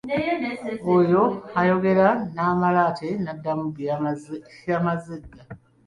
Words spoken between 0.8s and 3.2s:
Oyo ayogera, n'amala ate